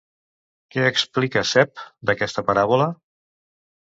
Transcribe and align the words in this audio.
Què 0.75 0.85
explica 0.91 1.43
Sepp 1.49 1.83
d'aquesta 2.11 2.45
paràbola? 2.47 2.89